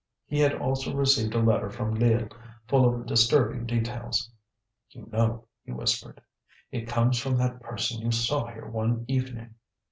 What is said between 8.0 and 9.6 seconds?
you saw here one evening."